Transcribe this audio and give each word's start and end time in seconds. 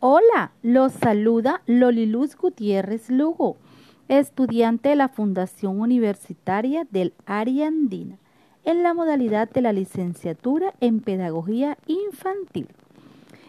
Hola, 0.00 0.52
los 0.62 0.92
saluda 0.92 1.62
Loliluz 1.64 2.36
Gutiérrez 2.36 3.08
Lugo, 3.08 3.56
estudiante 4.08 4.90
de 4.90 4.94
la 4.94 5.08
Fundación 5.08 5.80
Universitaria 5.80 6.86
del 6.90 7.14
Área 7.24 7.68
Andina, 7.68 8.18
en 8.64 8.82
la 8.82 8.92
modalidad 8.92 9.48
de 9.48 9.62
la 9.62 9.72
licenciatura 9.72 10.74
en 10.80 11.00
Pedagogía 11.00 11.78
Infantil. 11.86 12.68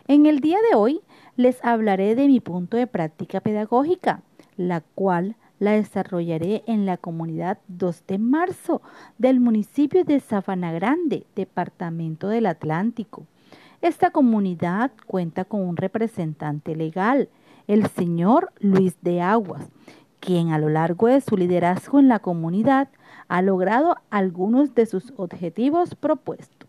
En 0.08 0.26
el 0.26 0.40
día 0.40 0.58
de 0.70 0.78
hoy 0.78 1.02
les 1.36 1.62
hablaré 1.66 2.16
de 2.16 2.28
mi 2.28 2.40
punto 2.40 2.78
de 2.78 2.88
práctica 2.88 3.42
pedagógica, 3.42 4.22
la 4.56 4.80
cual 4.80 5.36
la 5.60 5.72
desarrollaré 5.72 6.64
en 6.66 6.86
la 6.86 6.96
comunidad 6.96 7.58
2 7.68 8.08
de 8.08 8.20
marzo 8.20 8.82
del 9.18 9.42
municipio 9.42 10.06
de 10.06 10.22
Sabana 10.22 10.72
Grande, 10.72 11.26
departamento 11.36 12.30
del 12.30 12.46
Atlántico. 12.46 13.26
Esta 13.82 14.10
comunidad 14.10 14.92
cuenta 15.06 15.46
con 15.46 15.62
un 15.62 15.78
representante 15.78 16.76
legal, 16.76 17.30
el 17.68 17.88
señor 17.88 18.52
Luis 18.60 18.98
de 19.04 19.22
Aguas, 19.22 19.68
quien 20.20 20.50
a 20.50 20.58
lo 20.58 20.70
largo 20.70 21.08
de 21.08 21.22
su 21.22 21.38
liderazgo 21.38 22.00
en 22.00 22.08
la 22.08 22.18
comunidad 22.18 22.90
ha 23.28 23.44
logrado 23.44 23.98
algunos 24.10 24.74
de 24.74 24.88
sus 24.88 25.14
objetivos 25.16 25.94
propuestos. 25.94 26.68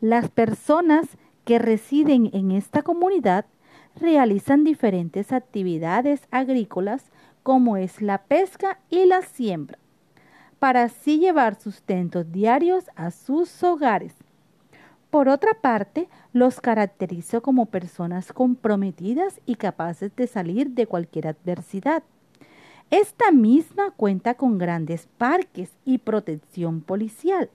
Las 0.00 0.28
personas 0.28 1.06
que 1.44 1.60
residen 1.60 2.30
en 2.32 2.50
esta 2.50 2.82
comunidad 2.82 3.46
realizan 4.00 4.64
diferentes 4.64 5.32
actividades 5.32 6.26
agrícolas 6.32 7.12
como 7.44 7.76
es 7.76 8.02
la 8.02 8.18
pesca 8.24 8.80
y 8.90 9.06
la 9.06 9.22
siembra, 9.22 9.78
para 10.58 10.82
así 10.82 11.20
llevar 11.20 11.60
sustentos 11.60 12.32
diarios 12.32 12.86
a 12.96 13.12
sus 13.12 13.62
hogares. 13.62 14.14
Por 15.10 15.28
otra 15.28 15.54
parte, 15.54 16.08
los 16.32 16.60
caracterizo 16.60 17.40
como 17.40 17.66
personas 17.66 18.32
comprometidas 18.32 19.40
y 19.46 19.54
capaces 19.54 20.14
de 20.16 20.26
salir 20.26 20.70
de 20.70 20.86
cualquier 20.86 21.28
adversidad. 21.28 22.02
Esta 22.90 23.32
misma 23.32 23.90
cuenta 23.92 24.34
con 24.34 24.58
grandes 24.58 25.08
parques 25.18 25.70
y 25.84 25.98
protección 25.98 26.82
policial, 26.82 27.50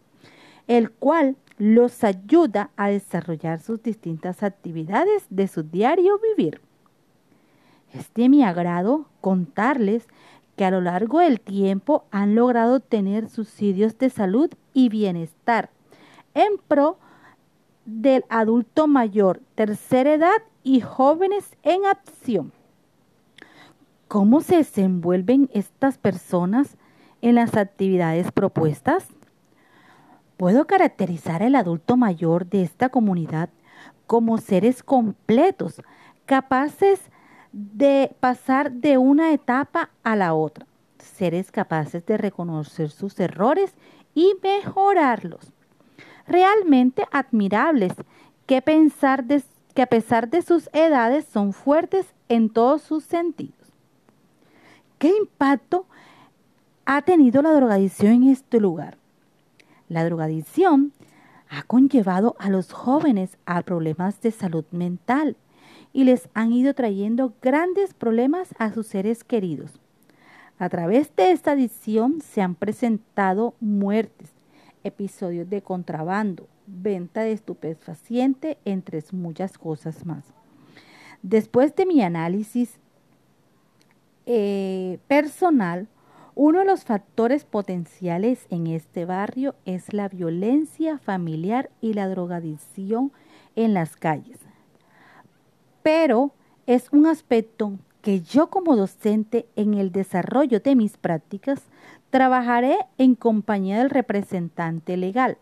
el 0.67 0.89
cual 0.91 1.35
los 1.57 2.03
ayuda 2.03 2.71
a 2.75 2.89
desarrollar 2.89 3.59
sus 3.59 3.81
distintas 3.83 4.41
actividades 4.41 5.25
de 5.29 5.47
su 5.47 5.63
diario 5.63 6.19
vivir. 6.19 6.59
Es 7.93 8.11
de 8.15 8.29
mi 8.29 8.43
agrado 8.43 9.05
contarles 9.21 10.07
que 10.55 10.65
a 10.65 10.71
lo 10.71 10.81
largo 10.81 11.19
del 11.19 11.39
tiempo 11.39 12.05
han 12.09 12.33
logrado 12.33 12.79
tener 12.79 13.29
subsidios 13.29 13.97
de 13.99 14.09
salud 14.09 14.49
y 14.73 14.89
bienestar 14.89 15.69
en 16.33 16.57
pro 16.67 16.97
del 17.85 18.25
adulto 18.29 18.87
mayor, 18.87 19.41
tercera 19.55 20.13
edad 20.13 20.43
y 20.63 20.81
jóvenes 20.81 21.55
en 21.63 21.85
acción. 21.85 22.51
¿Cómo 24.07 24.41
se 24.41 24.57
desenvuelven 24.57 25.49
estas 25.53 25.97
personas 25.97 26.77
en 27.21 27.35
las 27.35 27.55
actividades 27.55 28.31
propuestas? 28.31 29.07
Puedo 30.37 30.67
caracterizar 30.67 31.41
al 31.41 31.55
adulto 31.55 31.97
mayor 31.97 32.45
de 32.45 32.63
esta 32.63 32.89
comunidad 32.89 33.49
como 34.07 34.37
seres 34.37 34.83
completos, 34.83 35.81
capaces 36.25 36.99
de 37.53 38.15
pasar 38.19 38.71
de 38.71 38.97
una 38.97 39.31
etapa 39.31 39.91
a 40.03 40.15
la 40.15 40.33
otra, 40.33 40.65
seres 40.97 41.51
capaces 41.51 42.05
de 42.05 42.17
reconocer 42.17 42.89
sus 42.89 43.19
errores 43.19 43.73
y 44.13 44.33
mejorarlos. 44.41 45.52
Realmente 46.27 47.05
admirables 47.11 47.93
que, 48.45 48.61
pensar 48.61 49.25
que 49.73 49.81
a 49.81 49.87
pesar 49.87 50.29
de 50.29 50.41
sus 50.41 50.69
edades 50.73 51.25
son 51.25 51.53
fuertes 51.53 52.07
en 52.29 52.49
todos 52.49 52.81
sus 52.81 53.03
sentidos. 53.03 53.55
¿Qué 54.99 55.09
impacto 55.09 55.85
ha 56.85 57.01
tenido 57.01 57.41
la 57.41 57.53
drogadicción 57.53 58.13
en 58.13 58.23
este 58.29 58.59
lugar? 58.59 58.97
La 59.89 60.05
drogadicción 60.05 60.93
ha 61.49 61.63
conllevado 61.63 62.35
a 62.39 62.49
los 62.49 62.71
jóvenes 62.71 63.37
a 63.45 63.61
problemas 63.61 64.21
de 64.21 64.31
salud 64.31 64.65
mental, 64.71 65.35
y 65.93 66.03
les 66.03 66.27
han 66.33 66.51
ido 66.51 66.73
trayendo 66.73 67.33
grandes 67.41 67.93
problemas 67.93 68.53
a 68.57 68.73
sus 68.73 68.87
seres 68.87 69.23
queridos. 69.23 69.79
A 70.57 70.67
través 70.69 71.15
de 71.15 71.31
esta 71.31 71.51
adicción 71.51 72.19
se 72.21 72.41
han 72.41 72.55
presentado 72.55 73.53
muertes, 73.59 74.32
episodios 74.83 75.49
de 75.49 75.61
contrabando, 75.61 76.47
venta 76.67 77.21
de 77.21 77.31
estupefaciente, 77.31 78.57
entre 78.65 79.03
muchas 79.11 79.57
cosas 79.57 80.05
más. 80.05 80.25
Después 81.21 81.75
de 81.75 81.85
mi 81.85 82.01
análisis 82.01 82.79
eh, 84.25 84.99
personal, 85.07 85.87
uno 86.35 86.59
de 86.59 86.65
los 86.65 86.83
factores 86.83 87.45
potenciales 87.45 88.47
en 88.49 88.67
este 88.67 89.05
barrio 89.05 89.55
es 89.65 89.93
la 89.93 90.09
violencia 90.09 90.97
familiar 90.97 91.69
y 91.81 91.93
la 91.93 92.07
drogadicción 92.07 93.11
en 93.55 93.73
las 93.73 93.95
calles 93.95 94.39
pero 95.83 96.31
es 96.65 96.87
un 96.91 97.05
aspecto 97.05 97.73
que 98.01 98.21
yo 98.21 98.49
como 98.49 98.75
docente 98.75 99.45
en 99.55 99.75
el 99.75 99.91
desarrollo 99.91 100.59
de 100.59 100.75
mis 100.75 100.97
prácticas 100.97 101.61
trabajaré 102.13 102.77
en 102.99 103.15
compañía 103.15 103.79
del 103.79 103.89
representante 103.89 104.97
legal. 104.97 105.39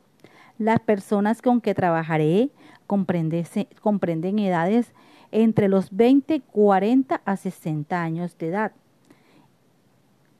Las 0.58 0.80
personas 0.80 1.42
con 1.42 1.60
que 1.60 1.76
trabajaré 1.76 2.50
comprenden 2.88 4.40
edades 4.40 4.94
entre 5.34 5.68
los 5.68 5.94
20, 5.94 6.40
40 6.40 7.22
a 7.26 7.36
60 7.36 8.02
años 8.02 8.38
de 8.38 8.48
edad. 8.48 8.72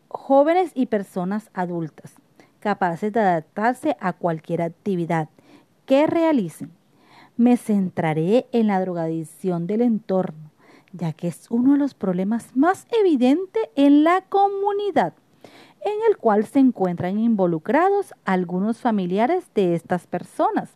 Jóvenes 0.08 0.72
y 0.74 0.86
personas 0.86 1.50
adultas, 1.54 2.14
capaces 2.62 3.12
de 3.12 3.20
adaptarse 3.20 3.98
a 4.00 4.14
cualquier 4.14 4.62
actividad 4.62 5.28
que 5.86 6.08
realicen 6.08 6.72
me 7.36 7.58
centraré 7.58 8.48
en 8.54 8.68
la 8.68 8.80
drogadicción 8.80 9.68
del 9.68 9.82
entorno, 9.82 10.50
ya 10.94 11.12
que 11.12 11.28
es 11.28 11.52
uno 11.52 11.74
de 11.74 11.80
los 11.80 11.94
problemas 11.94 12.56
más 12.56 12.88
evidentes 13.02 13.64
en 13.76 14.06
la 14.06 14.22
comunidad, 14.22 15.14
en 15.82 15.94
el 16.10 16.18
cual 16.18 16.46
se 16.46 16.60
encuentran 16.60 17.20
involucrados 17.20 18.14
algunos 18.26 18.80
familiares 18.80 19.46
de 19.56 19.76
estas 19.76 20.08
personas. 20.08 20.72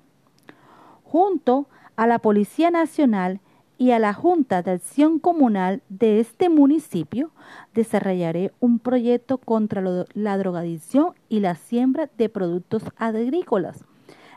Junto 1.03 1.67
a 1.95 2.07
la 2.07 2.19
Policía 2.19 2.71
Nacional 2.71 3.39
y 3.77 3.91
a 3.91 3.99
la 3.99 4.13
Junta 4.13 4.61
de 4.61 4.71
Acción 4.71 5.19
Comunal 5.19 5.81
de 5.89 6.19
este 6.19 6.49
municipio, 6.49 7.31
desarrollaré 7.73 8.51
un 8.59 8.79
proyecto 8.79 9.37
contra 9.37 9.83
la 10.13 10.37
drogadicción 10.37 11.13
y 11.29 11.41
la 11.41 11.55
siembra 11.55 12.09
de 12.17 12.29
productos 12.29 12.83
agrícolas 12.97 13.83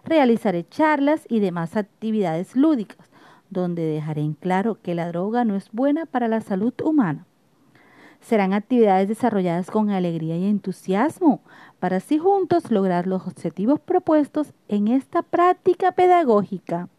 realizaré 0.08 0.66
charlas 0.68 1.24
y 1.28 1.40
demás 1.40 1.76
actividades 1.76 2.56
lúdicas, 2.56 3.10
donde 3.50 3.82
dejaré 3.82 4.22
en 4.22 4.34
claro 4.34 4.78
que 4.82 4.94
la 4.94 5.08
droga 5.08 5.44
no 5.44 5.54
es 5.54 5.70
buena 5.70 6.06
para 6.06 6.28
la 6.28 6.40
salud 6.40 6.72
humana. 6.82 7.26
Serán 8.28 8.52
actividades 8.52 9.08
desarrolladas 9.08 9.70
con 9.70 9.88
alegría 9.88 10.36
y 10.36 10.44
entusiasmo 10.44 11.40
para 11.78 11.96
así 11.96 12.18
juntos 12.18 12.70
lograr 12.70 13.06
los 13.06 13.26
objetivos 13.26 13.80
propuestos 13.80 14.52
en 14.68 14.88
esta 14.88 15.22
práctica 15.22 15.92
pedagógica. 15.92 16.90